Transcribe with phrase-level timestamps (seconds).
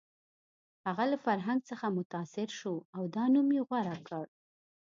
[0.85, 4.25] هغه له فرهنګ څخه متاثر شو او دا نوم یې غوره کړ